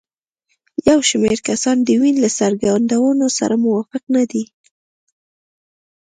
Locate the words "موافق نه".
3.65-4.23